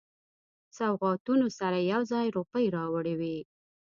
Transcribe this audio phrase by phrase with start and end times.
[0.77, 3.37] سوغاتونو سره یو ځای روپۍ راوړي وې.